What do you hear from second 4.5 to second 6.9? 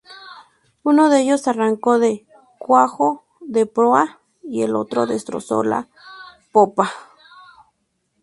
el otro destrozó la popa.